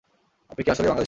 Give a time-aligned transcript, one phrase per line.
[0.49, 0.99] আপনি কি আসলেই বাংলাদেশি?